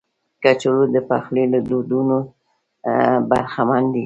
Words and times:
کچالو 0.43 0.83
د 0.95 0.97
پخلي 1.09 1.43
له 1.53 1.59
دودونو 1.69 2.17
برخمن 3.29 3.83
دي 3.93 3.99